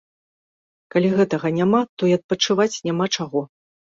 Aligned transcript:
Калі 0.93 1.11
гэтага 1.19 1.51
няма, 1.59 1.81
то 1.97 2.09
і 2.11 2.15
адпачываць 2.19 2.81
няма 2.89 3.05
чаго. 3.19 3.45